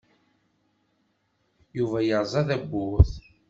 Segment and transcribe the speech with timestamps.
[1.77, 3.13] Yuba yerẓa-d tawwurt.